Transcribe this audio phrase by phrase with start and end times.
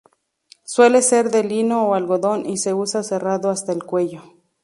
[0.65, 4.23] Suele ser de lino o algodón y se usa cerrado hasta el cuello.